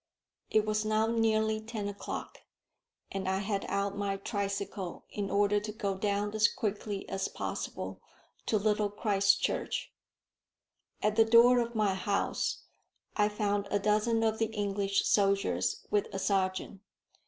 It 0.49 0.65
was 0.65 0.83
now 0.83 1.05
nearly 1.05 1.61
ten 1.61 1.87
o'clock, 1.87 2.39
and 3.11 3.29
I 3.29 3.37
had 3.37 3.67
out 3.69 3.95
my 3.95 4.17
tricycle 4.17 5.05
in 5.11 5.29
order 5.29 5.59
to 5.59 5.71
go 5.71 5.95
down 5.95 6.33
as 6.33 6.47
quickly 6.51 7.07
as 7.07 7.27
possible 7.27 8.01
to 8.47 8.57
Little 8.57 8.89
Christchurch. 8.89 9.93
At 11.03 11.17
the 11.17 11.23
door 11.25 11.59
of 11.59 11.75
my 11.75 11.93
house 11.93 12.63
I 13.15 13.29
found 13.29 13.67
a 13.69 13.77
dozen 13.77 14.23
of 14.23 14.39
the 14.39 14.47
English 14.47 15.05
soldiers 15.05 15.85
with 15.91 16.07
a 16.11 16.17
sergeant. 16.17 16.81